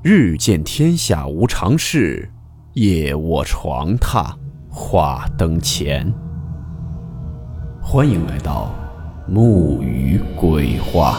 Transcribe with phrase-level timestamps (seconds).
[0.00, 2.30] 日见天下无常事，
[2.74, 4.32] 夜卧床榻
[4.70, 6.08] 话灯前。
[7.82, 8.72] 欢迎来到
[9.26, 11.18] 木鱼鬼话。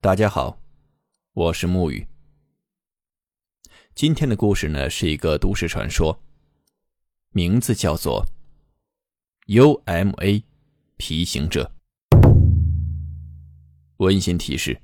[0.00, 0.56] 大家好，
[1.32, 2.06] 我是木鱼。
[3.96, 6.20] 今天的故事呢，是一个都市传说，
[7.32, 8.24] 名字叫做。
[9.48, 10.42] U.M.A.
[10.96, 11.70] 皮行者。
[13.98, 14.76] 温馨提示：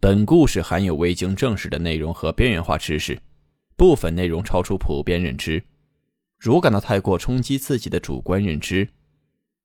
[0.00, 3.20] 本故事含有未经证实的内容和边缘化知识，
[3.76, 5.62] 部分内容超出普遍认知。
[6.38, 8.88] 如感到太过冲击自己的主观认知，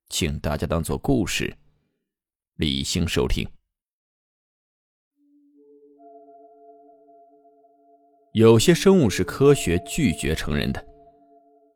[0.09, 1.55] 请大家当做故事，
[2.57, 3.47] 理性收听。
[8.33, 10.94] 有些生物是科学拒绝承认的。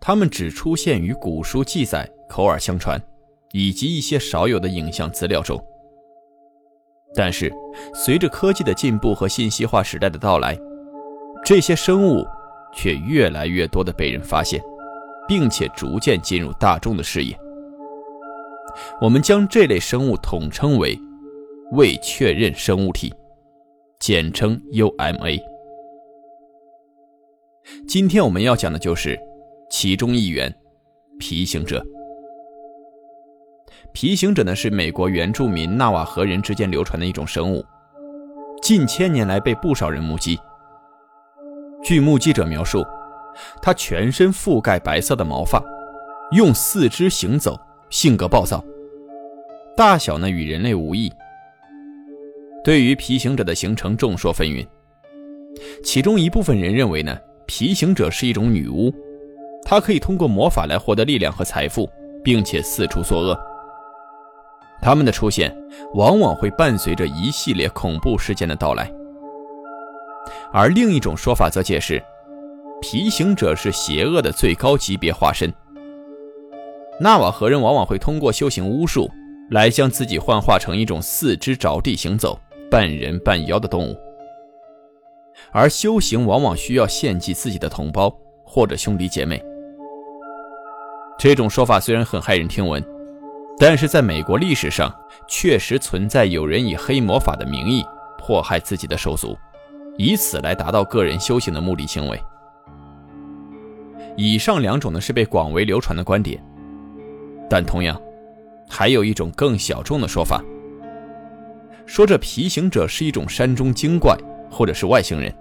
[0.01, 2.99] 它们只出现于古书记载、口耳相传，
[3.51, 5.61] 以及一些少有的影像资料中。
[7.13, 7.51] 但是，
[7.93, 10.57] 随着科技的进步和信息化时代的到来，
[11.43, 12.25] 这些生物
[12.73, 14.61] 却越来越多的被人发现，
[15.27, 17.37] 并且逐渐进入大众的视野。
[19.01, 20.97] 我们将这类生物统称为
[21.71, 23.13] 未确认生物体，
[23.99, 25.41] 简称 UMA。
[27.87, 29.19] 今天我们要讲的就是。
[29.69, 30.53] 其中一员，
[31.19, 31.85] 皮行者。
[33.93, 37.63] 皮行者呢，是美国原住民纳瓦河人之间流传的一种生物，
[38.63, 40.39] 近千年来被不少人目击。
[41.83, 42.83] 据目击者描述，
[43.61, 45.63] 他全身覆盖白色的毛发，
[46.31, 47.55] 用四肢行走，
[47.91, 48.63] 性格暴躁，
[49.77, 51.11] 大小呢与人类无异。
[52.63, 54.67] 对于皮行者的形成众说纷纭，
[55.83, 58.91] 其中一部分人认为呢，皮行者是一种女巫。
[59.69, 61.87] 他可以通过魔法来获得力量和财富，
[62.23, 63.39] 并且四处作恶。
[64.81, 65.55] 他们的出现
[65.93, 68.91] 往往会伴随着一系列恐怖事件的到来。
[70.51, 72.03] 而另一种说法则解释，
[72.81, 75.53] 皮行者是邪恶的最高级别化身。
[76.99, 79.07] 纳瓦河人往往会通过修行巫术
[79.51, 82.39] 来将自己幻化成一种四肢着地行走、
[82.71, 83.95] 半人半妖的动物，
[85.51, 88.11] 而修行往往需要献祭自己的同胞
[88.43, 89.39] 或者兄弟姐妹。
[91.19, 92.81] 这种说法虽然很骇人听闻，
[93.57, 94.89] 但是在美国历史上
[95.27, 97.83] 确实存在有人以黑魔法的名义
[98.17, 99.37] 迫害自己的手足，
[99.97, 102.17] 以此来达到个人修行的目的行为。
[104.15, 106.41] 以上两种呢是被广为流传的观点，
[107.49, 108.01] 但同样，
[108.69, 110.41] 还有一种更小众的说法，
[111.85, 114.17] 说这皮行者是一种山中精怪
[114.49, 115.35] 或者是外星人，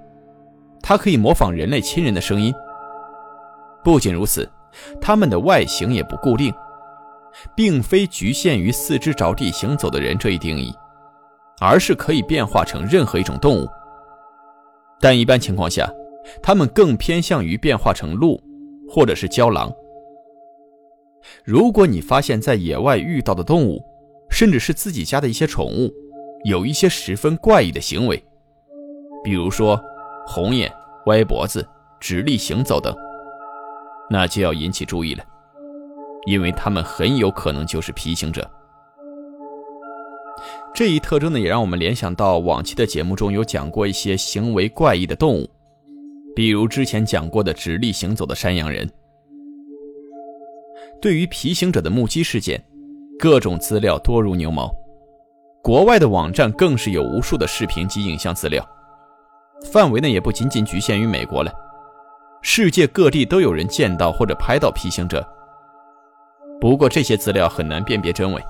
[0.83, 2.53] 他可以模仿人类亲人的声音。
[3.85, 4.51] 不仅如此。
[5.01, 6.53] 它们的外形也不固定，
[7.55, 10.75] 并非局限于四肢着地行走的人这一定义，
[11.61, 13.69] 而是可以变化成任何一种动物。
[15.01, 15.89] 但一般情况下，
[16.43, 18.41] 它们更偏向于变化成鹿，
[18.89, 19.73] 或者是郊狼。
[21.45, 23.83] 如果你发现，在野外遇到的动物，
[24.31, 25.93] 甚至是自己家的一些宠物，
[26.45, 28.23] 有一些十分怪异的行为，
[29.25, 29.81] 比如说
[30.27, 30.73] 红眼、
[31.07, 31.67] 歪脖子、
[32.01, 32.95] 直立行走等。
[34.11, 35.25] 那就要引起注意了，
[36.27, 38.49] 因为他们很有可能就是皮行者。
[40.75, 45.51] 这一特征呢，也让我们联想到往期的节目中有讲过一些行为怪异的动物，
[46.37, 48.89] 比如之前讲过的直立行走的山羊人。
[51.03, 52.63] 对于皮行者的目击事件，
[53.19, 54.71] 各种资料多如牛毛，
[55.63, 58.65] 国外的网站更是有无数的视频及影像资料，
[59.73, 61.53] 范围呢也不仅仅局限于美国了。
[62.41, 65.27] 世界各地都有人见到或者拍到皮行者，
[66.61, 68.43] 不过这些资料很难辨别真伪，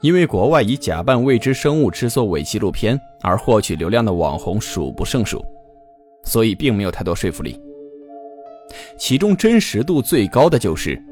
[0.00, 5.44] 因为国外以假扮未知生物制作伪纪录片而获取流量的网红数不胜数，
[6.24, 7.60] 所以并没有太多说服力。
[8.98, 11.02] 其中真实度最高的就是，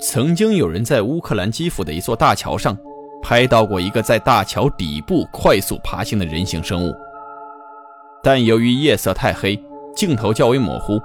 [0.00, 2.76] 曾经有人在乌克兰基辅的一座大桥上
[3.22, 6.94] 拍到过一个在大桥底部快速爬行的人形生物，
[8.22, 9.60] 但由于夜色太黑，
[9.94, 11.00] 镜头较为模糊。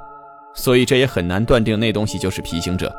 [0.53, 2.93] 所以这也很难断定那东西就是皮行者。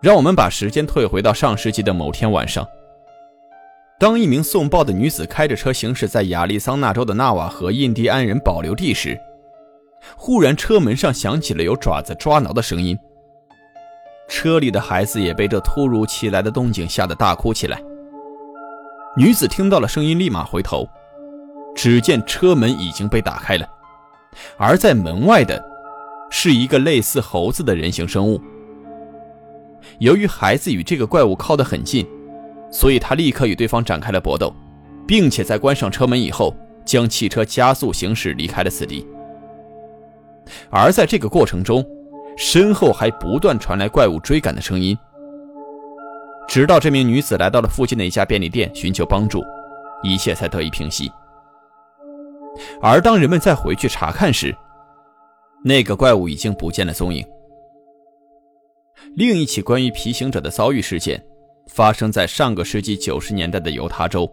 [0.00, 2.64] 让我们把时间退回到上世纪的某天晚上，
[3.98, 9.18] 当一名送报的女子开着车行驶在亚利桑那州的纳瓦河印第安人保留地时，
[10.16, 12.96] 忽然车门上响起了有爪子抓挠的声音。
[14.28, 17.82] 车里的孩子也被这突如其来的动静吓得大哭起来。
[19.16, 20.88] 女子听到了声音，立马回头，
[21.74, 23.68] 只见车门已经被打开了，
[24.56, 25.60] 而在门外的。
[26.30, 28.40] 是一个类似猴子的人形生物，
[29.98, 32.06] 由于孩子与这个怪物靠得很近，
[32.70, 34.54] 所以他立刻与对方展开了搏斗，
[35.06, 36.54] 并且在关上车门以后，
[36.84, 39.06] 将汽车加速行驶离开了此地。
[40.70, 41.84] 而在这个过程中，
[42.36, 44.96] 身后还不断传来怪物追赶的声音，
[46.46, 49.42] 直到这名女子来到了附近的一家便利店寻求帮助，
[50.02, 51.10] 一切才得以平息。
[52.80, 54.54] 而当人们再回去查看时，
[55.64, 57.26] 那个怪物已经不见了踪影。
[59.16, 61.22] 另一起关于皮行者的遭遇事件，
[61.68, 64.30] 发生在上个世纪九十年代的犹他州，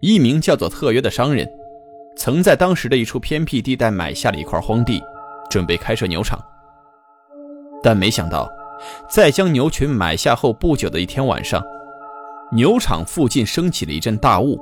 [0.00, 1.48] 一名叫做特约的商人，
[2.16, 5.02] 曾在当时的一处偏僻地带买下了一块荒地，
[5.50, 6.38] 准备开设牛场。
[7.82, 8.50] 但没想到，
[9.08, 11.62] 在将牛群买下后不久的一天晚上，
[12.52, 14.58] 牛场附近升起了一阵大雾，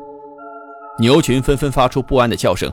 [0.99, 2.73] 牛群纷纷发出不安的叫声。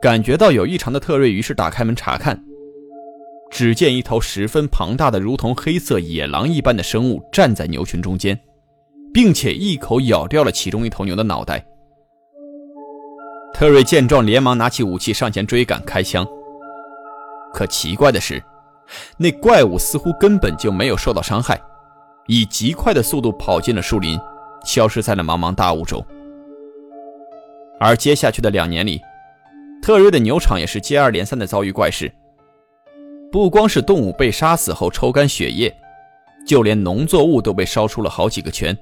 [0.00, 2.42] 感觉到有异常的特瑞于是打开门查看，
[3.50, 8.38] 只见一头十分庞大的、如同黑色野狼一般的生物站在牛群中间，
[9.12, 11.64] 并且一口咬掉了其中一头牛的脑袋。
[13.54, 16.26] 特瑞见状，连忙拿起武器上前追赶，开枪。
[17.52, 18.42] 可奇怪的是，
[19.18, 21.60] 那怪物似乎根本就没有受到伤害，
[22.26, 24.18] 以极快的速度跑进了树林，
[24.64, 26.04] 消失在了茫茫大雾中。
[27.78, 29.00] 而接下去的两年里，
[29.82, 32.10] 特瑞的牛场也是接二连三的遭遇怪事，
[33.32, 35.74] 不光是动物被杀死后抽干血液，
[36.46, 38.78] 就连农作物都被烧出了好几个圈，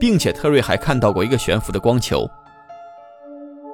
[0.00, 2.26] 并且特瑞还看到过一个悬浮的光球。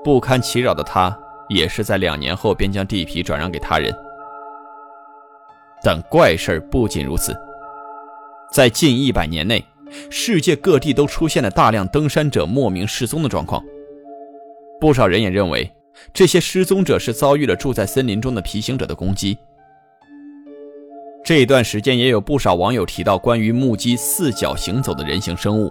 [0.02, 1.16] 不堪其扰的他，
[1.48, 3.94] 也是在两年后便将地皮转让给他人。
[5.80, 7.32] 但怪事不仅如此，
[8.52, 9.64] 在近一百年内，
[10.10, 13.64] 世界各地都出现了大量登山者莫名失踪的状况。
[14.80, 15.70] 不少人也认为，
[16.12, 19.36] 这些失踪者是遭遇了住在森林中的皮行者的攻击。
[21.22, 25.70] 这一段时间，也有不少网友提到关于目击四脚行走的人形生物。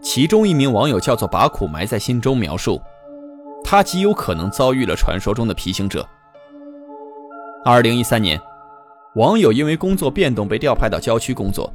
[0.00, 2.80] 其中一名网友叫做把苦埋在心中，描述
[3.64, 6.06] 他极有可能遭遇了传说中的皮行者。
[7.64, 8.40] 二零一三年，
[9.16, 11.70] 网友因为工作变动被调派到郊区工作，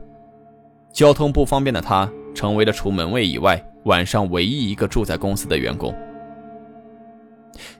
[0.92, 5.94] 交通不方便的他成为了除门卫以外晚上唯一一个住在公司的员工。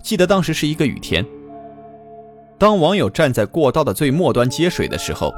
[0.02, 1.26] 记得当时是一个雨天，
[2.58, 5.34] 当网友站在过道的最末端接水的时候，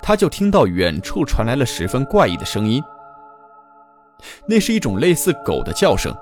[0.00, 2.82] 他就听到远处传来了十分怪异的声音，
[4.46, 6.14] 那是一种类似狗的叫声，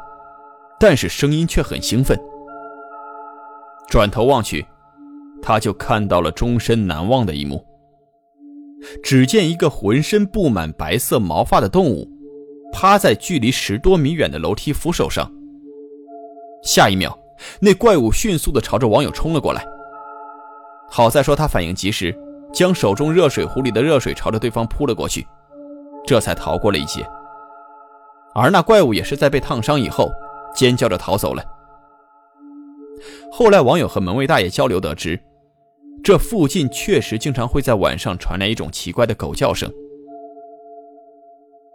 [0.80, 2.18] 但是声音却很兴奋。
[3.88, 4.66] 转头望去。
[5.46, 7.62] 他就看到了终身难忘的一幕。
[9.02, 12.08] 只见一个浑身布满白色毛发的动物，
[12.72, 15.30] 趴在距离十多米远的楼梯扶手上。
[16.64, 17.16] 下一秒，
[17.60, 19.64] 那怪物迅速地朝着网友冲了过来。
[20.88, 22.16] 好在说他反应及时，
[22.52, 25.26] 将手中热水壶里的热水朝着对方扑了过去，
[26.06, 27.06] 这才逃过了一劫。
[28.34, 30.10] 而那怪物也是在被烫伤以后，
[30.54, 31.44] 尖叫着逃走了。
[33.30, 35.20] 后来，网友和门卫大爷交流得知。
[36.02, 39.70] 这附近确实经常会在晚上传来一种奇怪的狗叫声。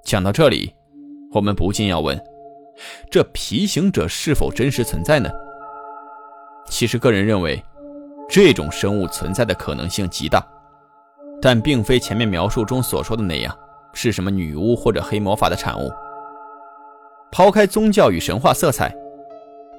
[0.03, 0.73] 讲到这里，
[1.31, 2.19] 我们不禁要问：
[3.09, 5.29] 这皮行者是否真实存在呢？
[6.67, 7.63] 其实，个人认为，
[8.29, 10.45] 这种生物存在的可能性极大，
[11.41, 13.57] 但并非前面描述中所说的那样，
[13.93, 15.89] 是什么女巫或者黑魔法的产物。
[17.31, 18.95] 抛开宗教与神话色彩，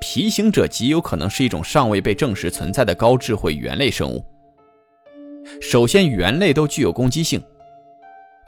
[0.00, 4.24] 皮行者极有可能是一种尚未被证实存在的高智慧猿类生物。
[5.60, 7.42] 首先，猿类都具有攻击性，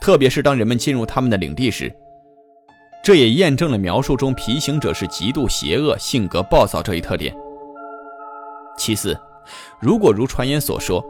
[0.00, 1.94] 特别是当人们进入他们的领地时，
[3.02, 7.34] 这也验证了描述中皮行者是极度邪恶、性格暴躁这一特点。
[8.78, 9.18] 其次，
[9.80, 11.04] 如果如传言所说，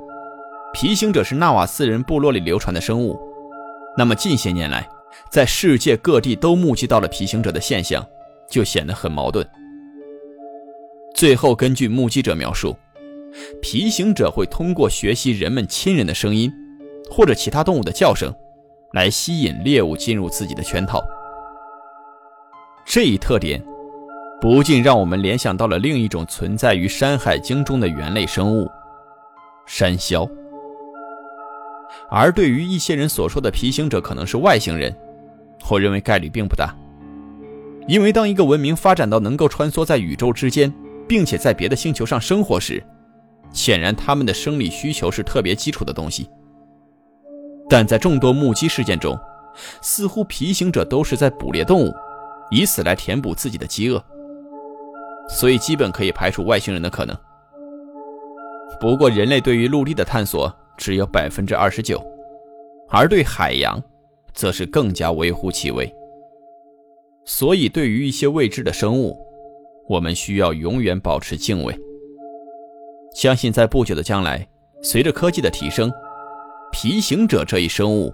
[0.73, 3.21] 皮行者是纳瓦斯人部落里流传的生物，
[3.97, 4.89] 那么近些年来，
[5.31, 8.03] 在世界各地都目击到了皮行者的现象，
[8.49, 9.47] 就显得很矛盾。
[11.15, 12.75] 最后，根据目击者描述。
[13.63, 16.51] 皮行者会通过学习人们亲人的声音，
[17.11, 18.35] 或者其他动物的叫声，
[18.93, 21.03] 来吸引猎物进入自己的圈套。
[22.85, 23.63] 这一特点，
[24.41, 28.69] 不禁让我们联想到了另一种存在于《山海经》中的猿类生物——
[29.67, 30.29] 山魈。
[32.11, 34.95] 而对于一些人所说的皮行者可能是外星人，
[35.71, 36.75] 我认为概率并不大，
[37.87, 40.73] 因为当一个文明发展到能够穿梭在宇宙之间，
[41.09, 42.83] 并且在别的星球上生活时，
[43.53, 46.29] 显然，他们的生理需求是特别基础的东西，
[47.69, 49.19] 但在众多目击事件中，
[49.81, 51.95] 似乎皮行者都是在捕猎动物，
[52.53, 54.05] 以此来填补自己的饥饿，
[55.27, 57.17] 所以基本可以排除外星人的可能。
[58.79, 62.05] 不过，人类对于陆地的探索只有百分之二十九，
[62.91, 63.83] 而对海洋，
[64.35, 65.91] 则是更加微乎其微。
[67.25, 69.17] 所以，对于一些未知的生物，
[69.89, 71.75] 我们需要永远保持敬畏。
[73.15, 74.47] 相信在不久的将来，
[74.83, 75.91] 随着科技的提升，
[76.71, 78.13] 皮行者这一生物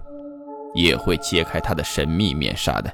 [0.73, 2.93] 也会揭开它的神秘面纱的。